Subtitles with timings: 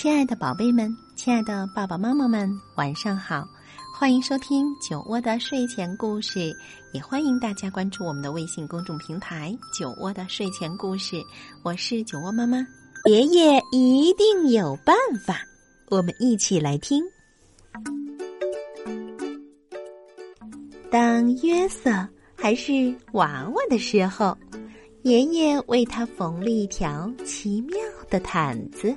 [0.00, 3.44] 亲爱的宝贝们，亲爱的爸爸妈妈们，晚上好！
[3.92, 6.56] 欢迎收听酒窝的睡前故事，
[6.92, 11.20] 也欢迎大家关注我们的微信公众平台“酒窝的睡前故事”。
[11.64, 12.64] 我是酒窝妈妈，
[13.06, 14.94] 爷爷一定有办
[15.26, 15.40] 法，
[15.88, 17.02] 我们一起来听。
[20.92, 21.90] 当约瑟
[22.36, 24.38] 还是娃娃的时候，
[25.02, 27.76] 爷爷为他缝了一条奇妙
[28.08, 28.96] 的毯子。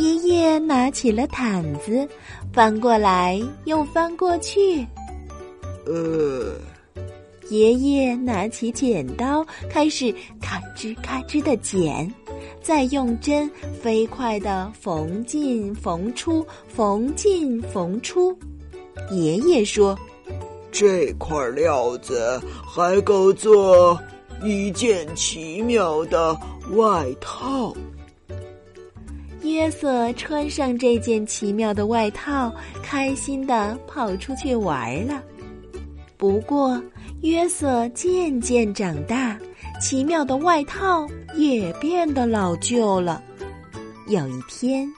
[0.00, 2.08] 爷爷拿起了毯子，
[2.54, 4.86] 翻过来又翻过去。
[5.84, 6.54] 呃，
[7.50, 12.10] 爷爷拿起剪刀，开始咔吱咔吱的剪。
[12.62, 13.50] 再用针
[13.82, 18.34] 飞快的缝进缝出，缝进缝出。
[19.10, 19.98] 爷爷说
[20.72, 23.98] ：“这块料子还够做
[24.42, 26.34] 一件奇妙的
[26.72, 27.74] 外套。”
[29.50, 35.20] 约瑟穿上这件奇妙的外套，开心的跑出去玩了。
[36.16, 36.80] 不过，
[37.22, 39.36] 约瑟渐渐长大，
[39.80, 41.04] 奇妙的外套
[41.34, 43.20] 也变得老旧了。
[44.06, 44.88] 有一天，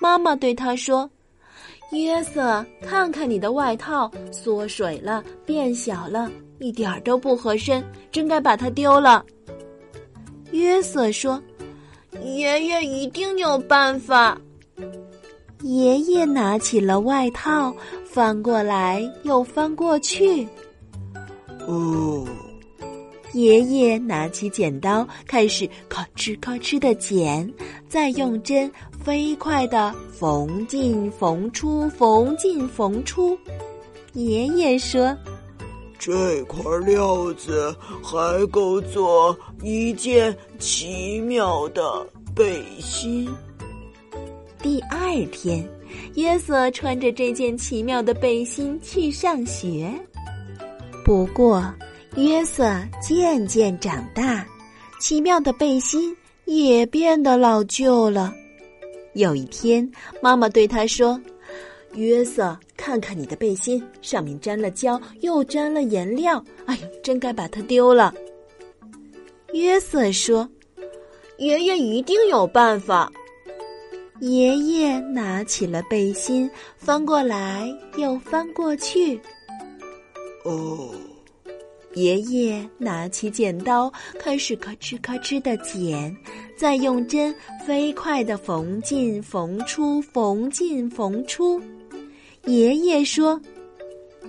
[0.00, 1.08] 妈妈对他说。
[1.92, 9.22] 约瑟，看看你的外套缩水了，变小了，一点都不合身，真该把它丢了。
[10.52, 11.42] 约瑟说
[12.20, 14.38] ：“爷爷一定有办法。”
[15.62, 17.74] 爷爷拿起了外套，
[18.04, 20.46] 翻过来又翻过去。
[21.66, 22.26] 哦。
[23.32, 27.50] 爷爷拿起剪刀，开始咔哧咔哧的剪，
[27.88, 28.70] 再用针
[29.02, 33.38] 飞快的缝进缝出，缝进缝出。
[34.12, 35.16] 爷爷说
[36.04, 42.04] ：“这块料子还够做一件奇妙的
[42.34, 43.32] 背心。”
[44.60, 45.64] 第二天，
[46.16, 49.92] 约瑟穿着这件奇妙的背心去上学。
[51.04, 51.64] 不过，
[52.16, 52.68] 约瑟
[53.00, 54.44] 渐渐长大，
[54.98, 58.34] 奇妙的背心也变得老旧了。
[59.12, 59.88] 有一天，
[60.20, 61.20] 妈妈对他说
[61.94, 66.44] ：“约瑟，看看你的背心，上面沾了胶，又沾了颜料。
[66.66, 68.12] 哎呦，真该把它丢了。”
[69.54, 70.48] 约瑟说
[71.38, 73.08] ：“爷爷一定有办法。”
[74.18, 79.20] 爷爷拿起了背心，翻过来又翻过去。
[80.44, 80.90] 哦。
[81.94, 86.16] 爷爷拿起剪刀，开始咔哧咔哧的剪，
[86.56, 87.32] 再用针
[87.64, 91.60] 飞快的缝进缝出，缝进缝出。
[92.46, 93.40] 爷爷说：“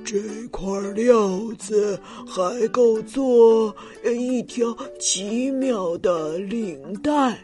[0.05, 0.19] 这
[0.51, 3.75] 块料子还够做
[4.05, 7.37] 一条奇妙的领带。”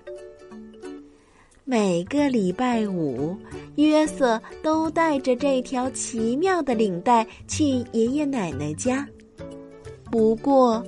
[1.65, 3.35] 每个礼拜五，
[3.75, 9.07] 约瑟都带着这条奇妙的领带去爷爷奶奶家。
[10.11, 10.83] 不过，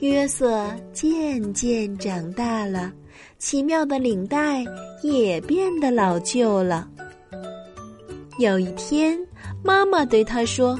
[0.00, 2.92] 约瑟渐渐长大了，
[3.38, 4.64] 奇妙的领带
[5.02, 6.88] 也变得老旧了。
[8.38, 9.18] 有一天，
[9.64, 10.78] 妈妈对他说：“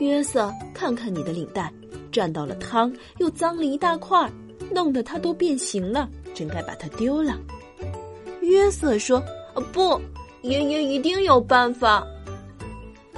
[0.00, 1.72] 约瑟，看看你的领带，
[2.10, 4.30] 沾到了汤，又脏了一大块，
[4.72, 7.38] 弄得它都变形了，真该把它丢了。”
[8.40, 9.22] 约瑟说
[9.72, 10.00] ：“不，
[10.40, 12.06] 爷爷一定有办法。”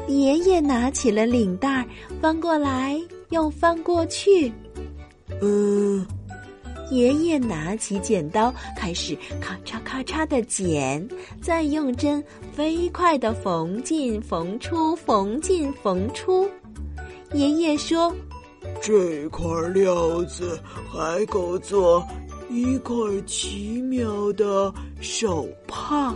[0.09, 1.87] 爷爷拿起了领带，
[2.21, 3.01] 翻过来。
[3.31, 4.53] 又翻过去，
[5.41, 6.05] 嗯，
[6.91, 11.07] 爷爷拿起剪刀，开始咔嚓咔嚓的剪，
[11.41, 12.23] 再用针
[12.53, 16.51] 飞快的缝进缝出，缝进缝出。
[17.33, 18.13] 爷爷说
[18.83, 20.59] ：“这块料子
[20.89, 22.05] 还够做
[22.51, 22.95] 一块
[23.25, 26.13] 奇妙的手帕。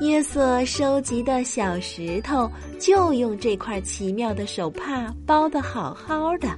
[0.00, 6.48] 约瑟收集的小石头就用这块奇妙的手帕包的好好的。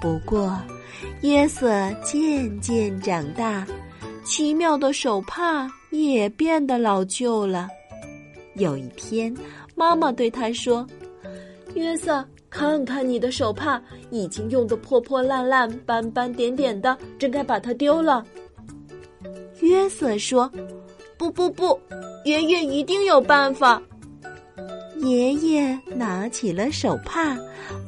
[0.00, 0.56] 不过，
[1.22, 1.70] 约瑟
[2.02, 3.66] 渐渐长大，
[4.24, 7.68] 奇妙的手帕也变得老旧了。
[8.54, 9.34] 有一天，
[9.74, 10.86] 妈妈对他说
[11.74, 18.24] ：“约瑟，看看你的手帕，已经用得破破烂烂、斑斑点点的，真该把它丢了。”
[19.60, 20.50] 约瑟说。
[21.18, 21.78] 不不不，
[22.24, 23.82] 爷爷一定有办法。
[25.00, 27.36] 爷爷拿起了手帕，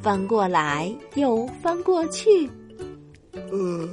[0.02, 2.46] 翻过来又翻过去。
[3.32, 3.88] 呃，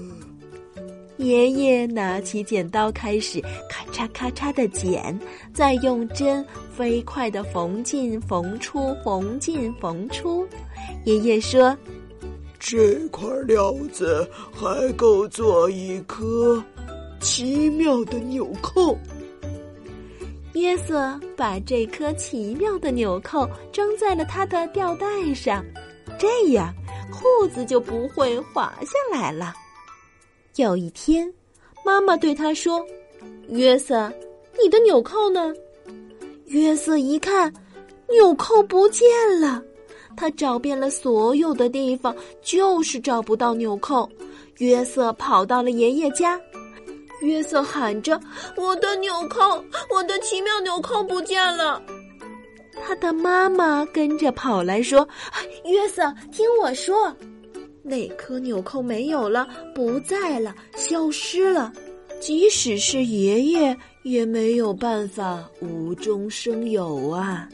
[1.18, 3.40] 爷爷拿起剪刀，开始
[3.70, 5.18] 咔嚓咔嚓的剪，
[5.54, 6.46] 再用针
[6.76, 10.48] 飞快的缝进缝出，缝进缝出。
[11.06, 11.76] 爷爷说
[12.60, 16.62] ：“这块料子还够做一颗
[17.22, 18.98] 奇妙的纽扣。”
[20.54, 25.64] 约瑟把这颗奇妙的纽扣装在了他的吊带上，
[26.18, 26.74] 这样
[27.12, 29.54] 裤子就不会滑下来了。
[30.56, 31.32] 有一天，
[31.86, 32.86] 妈妈对他说
[33.50, 34.12] ：“约瑟，
[34.62, 35.54] 你的纽扣呢？”
[36.48, 37.54] 约瑟一看，
[38.10, 39.08] 纽扣不见
[39.40, 39.62] 了。
[40.18, 44.10] 他找遍了所有的地方，就是找不到纽扣。
[44.58, 46.40] 约瑟跑到了爷爷家。
[47.22, 48.20] 约瑟喊着
[48.58, 49.64] ：“我的纽扣，
[49.94, 51.82] 我的奇妙纽扣不见了！”
[52.82, 55.08] 他的妈妈跟着跑来说
[55.66, 57.16] ：“约瑟，听我说，
[57.84, 61.72] 那颗纽扣没有了，不在了，消失了。
[62.20, 67.48] 即使是爷爷，也没有办法无中生有啊。”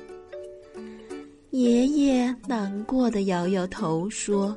[1.52, 4.56] 爷爷难过的摇摇头说：“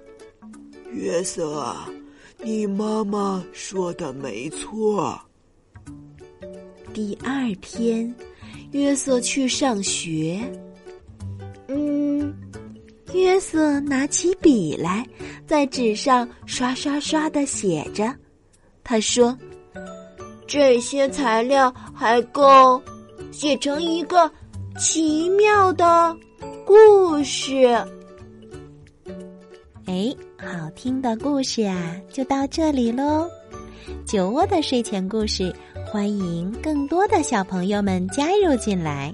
[0.92, 1.88] 约瑟啊。”
[2.40, 5.20] 你妈妈说的没错。
[6.94, 8.14] 第二天，
[8.72, 10.40] 约瑟去上学。
[11.68, 12.34] 嗯，
[13.12, 15.06] 约瑟拿起笔来，
[15.46, 18.14] 在纸上刷刷刷的写着。
[18.82, 19.36] 他说
[20.46, 22.82] ：“这些材料还够
[23.30, 24.30] 写成一个
[24.78, 26.16] 奇妙的
[26.64, 27.66] 故事。”
[29.86, 30.14] 哎。
[30.40, 33.28] 好听的故事啊，就到这里喽！
[34.06, 35.52] 酒窝的睡前故事，
[35.84, 39.06] 欢迎更多的小朋友们加入进来。